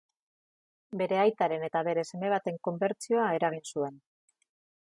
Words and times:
Bere 1.01 1.19
aitaren 1.25 1.67
eta 1.69 1.83
bere 1.89 2.05
seme 2.13 2.33
baten 2.37 2.57
konbertsioa 2.69 3.29
eragin 3.41 3.73
zuen. 3.75 4.05